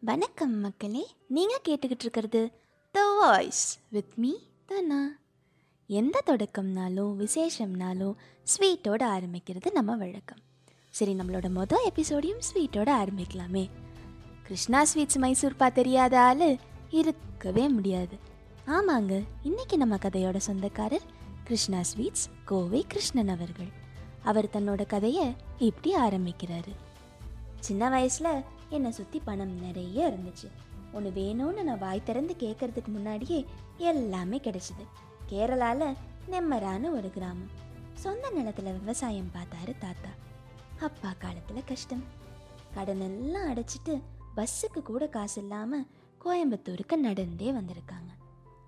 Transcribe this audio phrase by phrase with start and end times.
[0.00, 2.50] வணக்கம் மக்களே நீங்கள் கேட்டுக்கிட்டு இருக்கிறது
[2.90, 4.32] the voice with me
[4.68, 5.02] Dhana.
[5.86, 8.14] எந்த தொடக்கம்னாலும் விசேஷம்னாலும்
[8.56, 10.38] ஸ்வீட்டோட ஆரம்பிக்கிறது நம்ம வழக்கம்.
[10.90, 13.70] சரி நம்மளோட மொதல் எபிசோடையும் ஸ்வீட்டோட ஆரம்பிக்கலாமே.
[14.42, 16.56] கிருஷ்ணா ஸ்வீட்ஸ் மைசூர் பா தெரியாத ஆள்
[16.90, 18.18] இருக்கவே முடியாது.
[18.66, 21.02] ஆமாங்க இன்னைக்கு நம்ம கதையோட சொந்தக்காரர்
[21.44, 23.68] கிருஷ்ணா ஸ்வீட்ஸ் கோவை கிருஷ்ணன் அவர்கள்.
[24.22, 26.72] அவர் தன்னோட கதையை இப்படி ஆரம்பிக்கிறாரு.
[27.60, 30.48] சின்ன வயசில் என்னை சுற்றி பணம் நிறைய இருந்துச்சு.
[30.92, 33.46] ஒன்று வேணும்னு நான் வாய் திறந்து கேட்கறதுக்கு முன்னாடியே
[33.76, 34.84] எல்லாமே கிடைச்சிது.
[35.28, 35.96] கேரளாவில்
[36.30, 37.50] நெம்மரான ஒரு கிராமம்.
[37.94, 40.10] சொந்த நிலத்தில் விவசாயம் பார்த்தாரு தாத்தா.
[40.80, 42.04] அப்பா காலத்தில் கஷ்டம்.
[42.74, 44.02] கடன் எல்லாம் அடைச்சிட்டு
[44.36, 45.86] பஸ்ஸுக்கு கூட காசு இல்லாமல்
[46.24, 48.10] கோயம்புத்தூருக்கு நடந்தே வந்திருக்காங்க.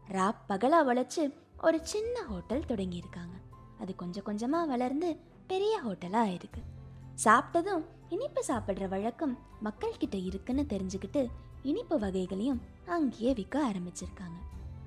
[0.09, 3.37] ரா பகலாக உழைச்சி ஒரு சின்ன ஹோட்டல் தொடங்கியிருக்காங்க.
[3.80, 6.62] அது கொஞ்சம் கொஞ்சமாக வளர்ந்து பெரிய ஹோட்டலாக ஆயிருக்கு
[7.24, 11.28] சாப்பிட்டதும் இனிப்பு சாப்பிட்ற வழக்கம் மக்கள்கிட்ட இருக்குன்னு தெரிஞ்சுக்கிட்டு
[11.62, 14.38] இனிப்பு வகைகளையும் அங்கேயே விற்க ஆரம்பிச்சிருக்காங்க.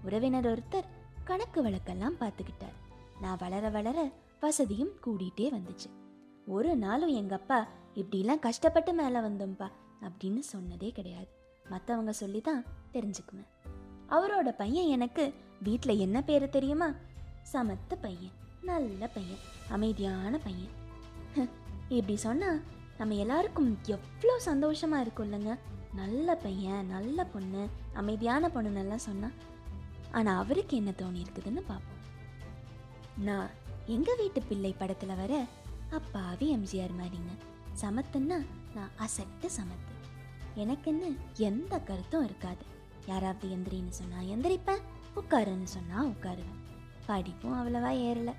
[0.04, 0.90] உறவினர் ஒருத்தர்
[1.24, 2.76] கணக்கு வழக்கெல்லாம் பார்த்துக்கிட்டார்.
[3.22, 5.90] நான் வளர வளர வசதியும் கூடிட்டே வந்துச்சு.
[6.48, 11.30] ஒரு நாளும் எங்கள் அப்பா இப்படிலாம் கஷ்டப்பட்டு மேலே வந்தோம்ப்பா அப்படின்னு சொன்னதே கிடையாது.
[11.72, 13.50] மற்றவங்க சொல்லி தான் தெரிஞ்சுக்குவேன்.
[14.10, 16.92] அவரோட பையன் எனக்கு வீட்டில் என்ன பேர் தெரியுமா?
[17.54, 20.74] சமத்த பையன் நல்ல பையன் அமைதியான பையன்.
[21.90, 22.64] இப்படி சொன்னால்
[22.98, 25.54] நம்ம எல்லாருக்கும் எவ்வளோ சந்தோஷமா இருக்கும் இல்லைங்க
[25.96, 29.36] நல்ல பையன் நல்ல பொண்ணு அமைதியான பொண்ணுன்னெல்லாம் சொன்னால்
[30.12, 32.02] ஆனால் அவருக்கு என்ன தோணி இருக்குதுன்னு பார்ப்போம்
[33.18, 33.50] நான்
[33.86, 35.46] எங்கள் வீட்டு பிள்ளை படத்தில் வர
[35.90, 37.34] அப்பாவி எம்ஜிஆர் மாதிரிங்க.
[37.82, 38.38] சமத்துன்னா
[38.74, 39.94] நான் அசட்டு சமத்து.
[40.56, 42.64] எனக்குன்னு எந்த கருத்தும் இருக்காது.
[43.06, 44.84] யாராவது எந்திரின்னு சொன்னால் எந்திரிப்பேன்
[45.16, 46.60] உட்காருன்னு சொன்னால் உட்காருவேன்.
[47.06, 48.34] படிப்பும் அவ்வளவா ஏறலை.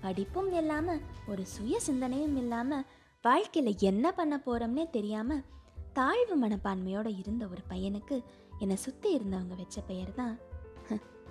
[0.00, 2.86] படிப்பும் இல்லாமல் ஒரு சுய சிந்தனையும் இல்லாமல்
[3.24, 5.44] வாழ்க்கையில் என்ன பண்ண போகிறோம்னே தெரியாமல்
[5.92, 8.16] தாழ்வு மனப்பான்மையோடு இருந்த ஒரு பையனுக்கு
[8.58, 10.34] என்னை சுற்றி இருந்தவங்க வச்ச பெயர் தான்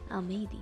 [0.10, 0.62] அமைதி.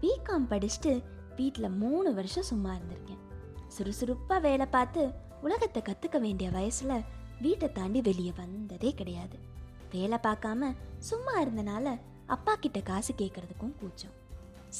[0.00, 0.92] பிகாம் படிச்சுட்டு
[1.36, 3.22] வீட்டில் மூணு வருஷம் சும்மா இருந்திருக்கேன்.
[3.66, 5.02] சுறுசுறுப்பாக வேலை பார்த்து
[5.42, 7.06] உலகத்தை கற்றுக்க வேண்டிய வயசில்
[7.40, 9.36] வீட்டை தாண்டி வெளியே வந்ததே கிடையாது.
[9.90, 10.70] வேலை பார்க்காம
[11.10, 11.86] சும்மா இருந்தனால
[12.26, 14.16] அப்பா கிட்ட காசு கேட்கறதுக்கும் கூச்சம்.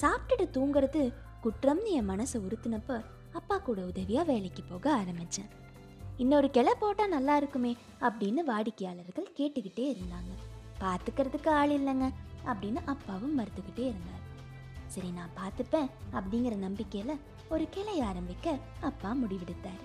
[0.00, 1.02] சாப்பிட்டுட்டு தூங்குறது
[1.42, 2.96] குற்றம்னு என் மனசை உறுத்தினப்போ
[3.38, 5.50] அப்பா கூட உதவியா வேலைக்கு போக ஆரம்பிச்சேன்.
[6.22, 7.72] இன்னொரு கிளை போட்டா நல்லா இருக்குமே
[8.06, 10.32] அப்படின்னு வாடிக்கையாளர்கள் கேட்டுக்கிட்டே இருந்தாங்க.
[10.82, 12.06] பார்த்துக்கிறதுக்கு ஆள் இல்லைங்க
[12.50, 14.24] அப்படின்னு அப்பாவும் மறுத்துக்கிட்டே இருந்தார்.
[14.94, 17.14] சரி நான் பார்த்துப்பேன் அப்படிங்கிற நம்பிக்கையில
[17.48, 18.56] ஒரு கிளை ஆரம்பிக்க
[18.88, 19.84] அப்பா முடிவெடுத்தாரு.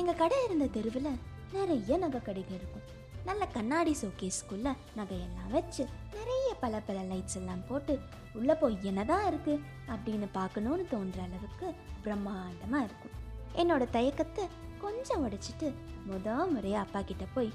[0.00, 1.12] எங்க கடை இருந்த தெருவில்
[1.52, 2.86] நிறைய நகை கடைகள் இருக்கும்.
[3.28, 4.68] நல்ல கண்ணாடி ஷோகேஸ்க்குள்ள
[4.98, 5.82] நகையெல்லாம் வச்சு
[6.16, 7.94] நிறைய பல பல லைட்ஸ் எல்லாம் போட்டு
[8.38, 13.16] உள்ளே போய் என்னதான் இருக்குது அப்படின்னு பார்க்கணுன்னு தோன்ற அளவுக்கு பிரம்மாண்டமாக இருக்கும்.
[13.54, 14.44] என்னோட தயக்கத்தை
[14.78, 15.68] கொஞ்சம் உடைச்சிட்டு
[16.10, 17.50] முத முறையாக அப்பா கிட்டே போய்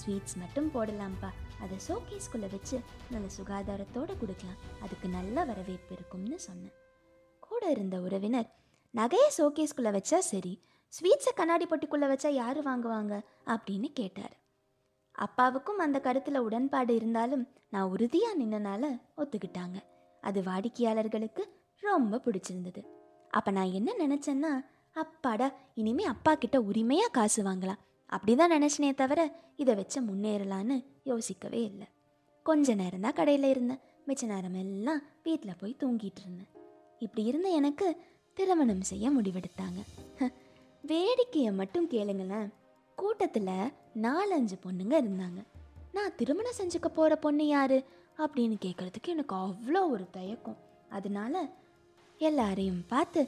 [0.00, 1.30] ஸ்வீட்ஸ் மட்டும் போடலாம்ப்பா.
[1.62, 4.58] அதை ஷோகேஸ்குள்ள வச்சு நல்ல சுகாதாரத்தோடு கொடுக்கலாம்.
[4.82, 6.74] அதுக்கு நல்ல வரவேற்பு இருக்கும்னு சொன்னேன்.
[7.40, 8.48] கூட இருந்த உறவினர்
[8.94, 13.14] நகையை ஷோகேஸ்குள்ள வச்சா சரி ஸ்வீட்ஸை கண்ணாடி பொட்டிக்குள்ளே வச்சா யார் வாங்குவாங்க?
[13.46, 14.34] அப்படின்னு கேட்டார்.
[15.12, 19.78] அப்பாவுக்கும் அந்த கருத்தில் உடன்பாடு இருந்தாலும் நான் உறுதியாக நின்னனால ஒத்துக்கிட்டாங்க.
[20.20, 21.42] அது வாடிக்கையாளர்களுக்கு
[21.80, 22.82] ரொம்ப பிடிச்சிருந்தது.
[23.30, 24.52] அப்போ நான் என்ன நினச்சேன்னா
[24.92, 27.80] அப்பாடா இனிமே அப்பா கிட்ட உரிமையாக காசு வாங்கலாம்.
[28.06, 29.20] அப்படி தான் நினச்சினே தவிர
[29.56, 31.86] இதை வச்சு முன்னேறலான்னு யோசிக்கவே இல்லை.
[32.42, 33.80] கொஞ்ச நேரம் தான் கடையில் இருந்தேன்.
[34.06, 36.50] மிச்ச நேரம் எல்லாம் வீட்டில் போய் தூங்கிட்டு இருந்தேன்.
[36.98, 37.86] இப்படி இருந்த எனக்கு
[38.34, 39.80] திருமணம் செய்ய முடிவெடுத்தாங்க.
[40.84, 42.48] வேடிக்கையை மட்டும் கேளுங்களேன்.
[43.00, 43.72] கூட்டத்தில்
[44.04, 45.40] நாலஞ்சு பொண்ணுங்க இருந்தாங்க.
[45.92, 47.78] நான் திருமணம் செஞ்சுக்க போகிற பொண்ணு யாரு?
[48.18, 50.58] அப்படின்னு கேட்குறதுக்கு எனக்கு அவ்வளோ ஒரு தயக்கம்.
[50.88, 51.34] அதனால
[52.18, 53.20] எல்லாரையும் பார்த்து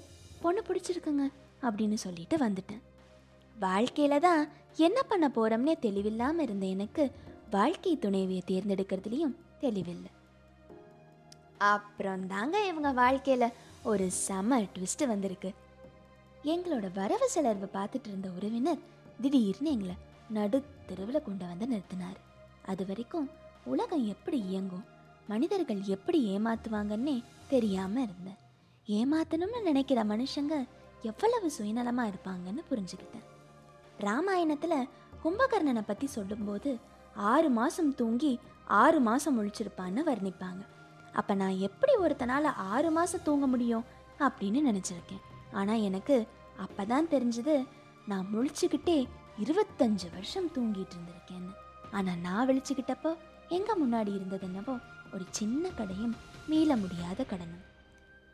[0.43, 1.27] பொண்ணு பிடிச்சிருக்குங்க
[1.63, 2.83] அப்படின்னு சொல்லிட்டு வந்துட்டேன்.
[3.61, 4.43] வாழ்க்கையில தான்
[4.77, 7.05] என்ன பண்ண போகிறோம்னே தெளிவில்லாமல் இருந்த எனக்கு
[7.51, 10.11] வாழ்க்கை துணைவியை தேர்ந்தெடுக்கிறதுலையும் தெளிவில்லை.
[11.73, 15.51] அப்புறம் தாங்க இவங்க வாழ்க்கையில் ஒரு செம ட்விஸ்ட் வந்திருக்கு.
[16.45, 18.81] எங்களோட வரவு செலவு பார்த்துட்டு இருந்த உறவினர்
[19.23, 19.97] திடீர்னு எங்களை
[20.37, 22.19] நடு தெருவில் கொண்டு வந்து நிறுத்தினார்.
[22.71, 23.27] அது வரைக்கும்
[23.73, 24.87] உலகம் எப்படி இயங்கும்
[25.33, 27.17] மனிதர்கள் எப்படி ஏமாத்துவாங்கன்னே
[27.53, 28.39] தெரியாமல் இருந்தேன்.
[28.89, 30.55] ஏமாத்தணும்னு நினைக்கிற மனுஷங்க
[31.11, 33.27] எவ்வளவு சுயநலமாக இருப்பாங்கன்னு புரிஞ்சுக்கிட்டேன்.
[34.07, 34.89] ராமாயணத்தில்
[35.25, 36.71] கும்பகர்ணனை பற்றி சொல்லும்போது
[37.33, 38.33] ஆறு மாதம் தூங்கி
[38.81, 40.63] ஆறு மாதம் முழிச்சிருப்பான்னு வர்ணிப்பாங்க.
[41.15, 43.89] அப்போ நான் எப்படி ஒருத்தனால் ஆறு மாதம் தூங்க முடியும்
[44.27, 45.25] அப்படின்னு நினச்சிருக்கேன்.
[45.61, 46.17] ஆனால் எனக்கு
[46.65, 47.57] அப்போ தான் தெரிஞ்சது
[48.11, 48.99] நான் முழிச்சுக்கிட்டே
[49.39, 51.53] இருபத்தஞ்சு வருஷம் தூங்கிட்டு இருந்திருக்கேன்னு.
[51.91, 53.17] ஆனால் நான் விழிச்சுக்கிட்டப்போ
[53.49, 54.79] எங்கே முன்னாடி இருந்தது என்னவோ
[55.15, 57.65] ஒரு சின்ன கடையும் மீள முடியாத கடனும்.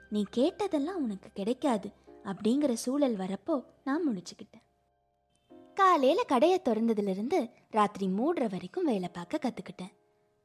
[0.09, 1.89] நீ கேட்டதெல்லாம் உனக்கு கிடைக்காது
[2.25, 4.65] அப்படிங்கிற சூழல் வரப்போ நான் முடிச்சுக்கிட்டேன்
[5.75, 9.93] காலையில் கடையை திறந்ததுலேருந்து ராத்திரி மூடுற வரைக்கும் வேலை பார்க்க கற்றுக்கிட்டேன்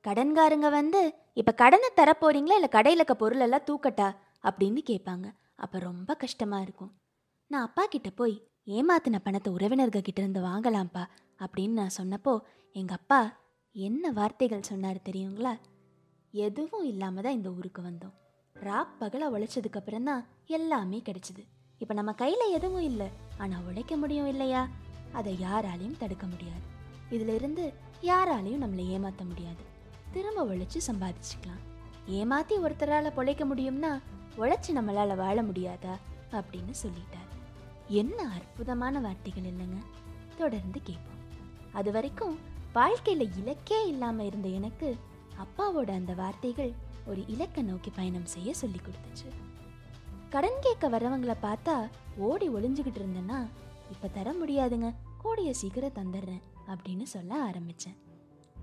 [0.03, 2.57] கடன்காரங்க வந்து இப்போ கடனை தரப்போறீங்களா?
[2.59, 4.15] இல்லை கடையில் இருக்க பொருளெல்லாம் தூக்கட்டா?
[4.43, 5.31] அப்படின்னு கேட்பாங்க.
[5.55, 6.91] அப்போ ரொம்ப கஷ்டமாக இருக்கும்.
[7.47, 11.05] நான் அப்பா கிட்ட போய் ஏமாத்தின பணத்தை உறவினர்கள் இருந்து வாங்கலாம்ப்பா
[11.39, 12.39] அப்படின்னு நான் சொன்னப்போ
[12.71, 13.37] எங்கள் அப்பா
[13.71, 15.59] என்ன வார்த்தைகள் சொன்னார் தெரியுங்களா?
[16.31, 18.13] எதுவும் இல்லாமல் தான் இந்த ஊருக்கு வந்தோம்.
[18.53, 21.43] ராப் பகல உழைச்சதுக்கப்புறம் தான் எல்லாமே கிடைச்சிது.
[21.77, 23.07] இப்போ நம்ம கையில் எதுவும் இல்லை.
[23.37, 24.67] ஆனால் உழைக்க முடியும் இல்லையா?
[25.11, 26.63] அதை யாராலையும் தடுக்க முடியாது.
[27.09, 29.63] இதுல இருந்து யாராலையும் நம்மளை ஏமாற்ற முடியாது.
[30.11, 31.63] திரும்ப உழைச்சி சம்பாதிச்சுக்கலாம்.
[32.05, 34.01] ஏமாற்றி ஒருத்தரால் பொழைக்க முடியும்னா
[34.37, 35.95] உழைச்சி நம்மளால வாழ முடியாதா?
[36.31, 37.22] அப்படின்னு சொல்லிட்டார்.
[37.87, 39.77] என்ன அற்புதமான வார்த்தைகள் இல்லைங்க?
[40.37, 41.21] தொடர்ந்து கேட்போம்.
[41.73, 42.39] அது வரைக்கும்
[42.75, 44.97] வாழ்க்கையில இலக்கே இல்லாமல் இருந்த எனக்கு
[45.37, 46.73] அப்பாவோட அந்த வார்த்தைகள்
[47.05, 49.27] ஒரு இலக்கை நோக்கி பயணம் செய்ய சொல்லி கொடுத்துச்சு.
[50.29, 53.47] கடன் கேட்க வரவங்களை பார்த்தா ஓடி ஒளிஞ்சுக்கிட்டு இருந்தேன்னா
[53.91, 54.93] இப்போ தர முடியாதுங்க.
[55.17, 57.97] கூடிய சீக்கிரம் தந்துடுறேன் அப்படின்னு சொல்ல ஆரம்பிச்சேன்.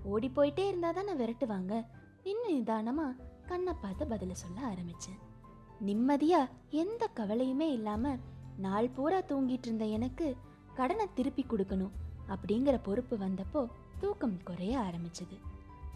[0.03, 1.85] ஓடி போயிட்டே இருந்தா தானே விரட்டுவாங்க.
[2.23, 3.15] நின்று நிதானமாக
[3.45, 5.19] கண்ணை பார்த்து பதில சொல்ல ஆரம்பிச்சேன்.
[5.79, 8.19] நிம்மதியாக எந்த கவலையுமே இல்லாமல்
[8.65, 10.27] நாள் பூரா தூங்கிட்டு இருந்த எனக்கு
[10.75, 11.95] கடனை திருப்பி கொடுக்கணும்
[12.27, 13.61] அப்படிங்கிற பொறுப்பு வந்தப்போ
[14.01, 15.35] தூக்கம் குறைய ஆரம்பிச்சது.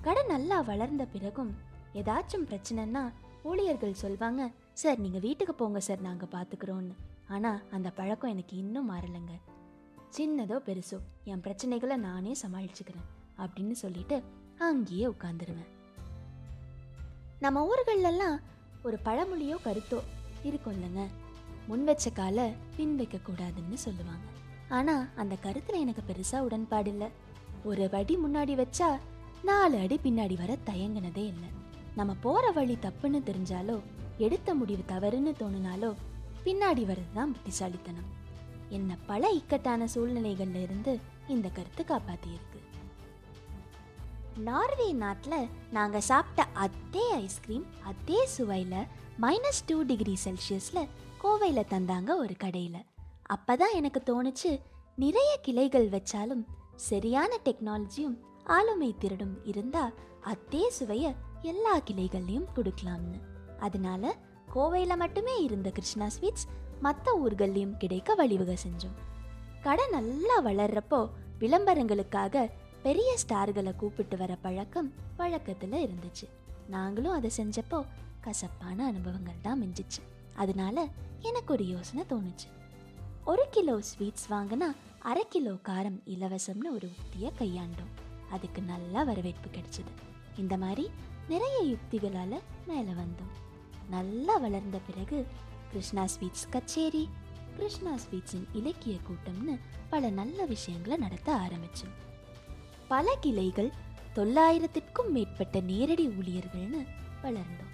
[0.01, 1.51] கடன் நல்லா வளர்ந்த பிறகும்
[1.93, 3.03] ஏதாச்சும் பிரச்சனைன்னா
[3.43, 4.41] ஊழியர்கள் சொல்வாங்க
[4.73, 6.95] சார் நீங்கள் வீட்டுக்கு போங்க சார் நாங்கள் பார்த்துக்குறோன்னு
[7.27, 9.35] ஆனால் அந்த பழக்கம் எனக்கு இன்னும் மாறலைங்க.
[10.17, 10.97] சின்னதோ பெருசோ
[11.31, 13.07] என் பிரச்சனைகளை நானே சமாளிச்சுக்கிறேன்
[13.37, 14.17] அப்படின்னு சொல்லிட்டு
[14.67, 15.71] அங்கேயே உட்காந்துருவேன்
[17.39, 18.37] நம்ம ஊர்களெல்லாம்
[18.83, 19.99] ஒரு பழமொழியோ கருத்தோ
[20.47, 21.03] இருக்கும் இல்லைங்க?
[21.67, 22.45] முன் வச்ச காலை
[22.77, 24.25] பின் வைக்க கூடாதுன்னு சொல்லுவாங்க.
[24.69, 27.09] ஆனா அந்த கருத்துல எனக்கு பெருசா உடன்பாடு இல்லை.
[27.63, 28.89] ஒரு அடி முன்னாடி வச்சா
[29.43, 31.49] நாலு அடி பின்னாடி வர தயங்கினதே இல்லை.
[31.95, 33.77] நம்ம போற வழி தப்புன்னு தெரிஞ்சாலோ
[34.17, 35.91] எடுத்த முடிவு தவறுன்னு தோணுனாலோ
[36.45, 38.09] பின்னாடி வர்றதுதான் புத்திசாலித்தனம்.
[38.69, 40.93] என்ன பல இக்கட்டான சூழ்நிலைகள்ல இருந்து
[41.27, 42.59] இந்த கருத்து காப்பாத்தியிருக்கு
[44.47, 48.81] நார்வே நாட்டில் நாங்கள் சாப்பிட்ட அதே ஐஸ்கிரீம் அதே சுவையில்
[49.21, 50.87] மைனஸ் டூ டிகிரி செல்சியஸில்
[51.21, 52.81] கோவையில் தந்தாங்க ஒரு கடையில்.
[53.33, 54.51] அப்போ தான் எனக்கு தோணுச்சு
[55.03, 56.43] நிறைய கிளைகள் வச்சாலும்
[56.87, 58.17] சரியான டெக்னாலஜியும்
[58.55, 59.95] ஆளுமை திருடும் இருந்தால்
[60.31, 63.19] அதே சுவையை எல்லா கிளைகள்லையும் கொடுக்கலாம்னு.
[63.59, 64.13] அதனால
[64.53, 66.47] கோவையில் மட்டுமே இருந்த கிருஷ்ணா ஸ்வீட்ஸ்
[66.79, 68.97] மற்ற ஊர்கள்லையும் கிடைக்க வழிவகை செஞ்சோம்.
[69.61, 70.99] கடை நல்லா வளர்றப்போ
[71.39, 72.43] விளம்பரங்களுக்காக
[72.83, 76.27] பெரிய ஸ்டார்களை கூப்பிட்டு வர பழக்கம் வழக்கத்தில் இருந்துச்சு.
[76.67, 77.79] நாங்களும் அதை செஞ்சப்போ
[78.21, 80.01] கசப்பான அனுபவங்கள் தான் மிஞ்சிச்சு.
[80.35, 80.87] அதனால
[81.21, 82.49] எனக்கு ஒரு யோசனை தோணுச்சு.
[83.25, 87.93] ஒரு கிலோ ஸ்வீட்ஸ் வாங்கினா அரை கிலோ காரம் இலவசம்னு ஒரு உத்தியை கையாண்டோம்.
[88.31, 89.91] அதுக்கு நல்லா வரவேற்பு கிடைச்சிது.
[90.37, 90.91] இந்த மாதிரி
[91.29, 93.33] நிறைய யுக்திகளால் மேலே வந்தோம்.
[93.89, 95.27] நல்லா வளர்ந்த பிறகு
[95.69, 97.09] கிருஷ்ணா ஸ்வீட்ஸ் கச்சேரி
[97.55, 99.59] கிருஷ்ணா ஸ்வீட்ஸின் இலக்கிய கூட்டம்னு
[99.89, 101.95] பல நல்ல விஷயங்களை நடத்த ஆரம்பிச்சோம்.
[102.87, 103.71] பல கிளைகள்
[104.15, 106.87] தொள்ளாயிரத்திற்கும் மேற்பட்ட நேரடி ஊழியர்கள்னு
[107.23, 107.73] வளர்ந்தோம்.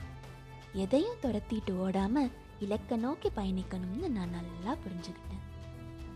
[0.74, 2.32] எதையும் துரத்திட்டு ஓடாம
[2.62, 5.46] இலக்கை நோக்கி பயணிக்கணும்னு நான் நல்லா புரிஞ்சுக்கிட்டேன்.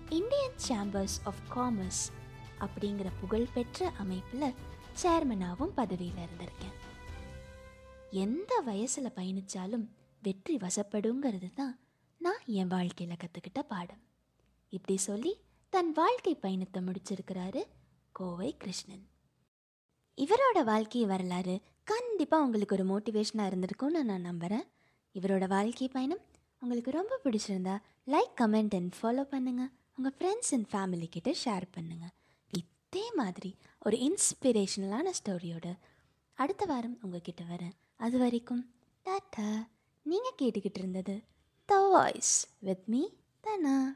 [0.09, 2.03] இந்தியன் சேம்பர்ஸ் ஆஃப் காமர்ஸ்
[2.59, 4.53] அப்படிங்கிற புகழ்பெற்ற அமைப்பில்
[5.03, 6.75] சேர்மனாகவும் பதவியில் இருந்திருக்கேன்.
[8.09, 9.86] எந்த வயசில் பயணிச்சாலும்
[10.21, 11.74] வெற்றி வசப்படுங்கிறது தான்
[12.18, 14.03] நான் என் வாழ்க்கையில் கற்றுக்கிட்ட பாடம்.
[14.69, 15.33] இப்படி சொல்லி
[15.69, 17.63] தன் வாழ்க்கை பயணத்தை முடிச்சிருக்கிறாரு
[18.12, 19.03] கோவை கிருஷ்ணன்.
[20.18, 24.66] இவரோட வாழ்க்கை வரலாறு கண்டிப்பாக உங்களுக்கு ஒரு மோட்டிவேஷனாக இருந்திருக்கும்னு நான் நம்புகிறேன்
[25.16, 26.23] இவரோட வாழ்க்கை பயணம்
[26.66, 32.14] உங்களுக்கு ரொம்ப பிடிச்சிருந்தா லைக் கமெண்ட் அண்ட் ஃபாலோ பண்ணுங்கள் உங்கள் ஃப்ரெண்ட்ஸ் அண்ட் ஃபேமிலி கிட்ட ஷேர் பண்ணுங்கள்
[32.52, 35.78] இதே மாதிரி ஒரு இன்ஸ்பிரேஷனலான ஸ்டோரியோட
[36.34, 37.72] அடுத்த வாரம் உங்ககிட்ட வரேன்.
[37.95, 38.74] அது வரைக்கும்
[39.06, 39.68] டாட்டா
[40.02, 41.24] நீங்கள் கேட்டுக்கிட்டு இருந்தது
[41.66, 43.07] the voice with me
[43.44, 43.94] Dhana